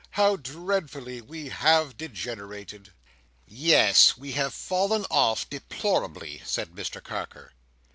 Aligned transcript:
How 0.17 0.35
dreadfully 0.35 1.21
we 1.21 1.49
have 1.49 1.95
degenerated!" 1.95 2.91
"Yes, 3.45 4.17
we 4.17 4.31
have 4.31 4.51
fallen 4.51 5.05
off 5.11 5.47
deplorably," 5.47 6.41
said 6.43 6.71
Mr 6.71 7.03
Carker. 7.03 7.53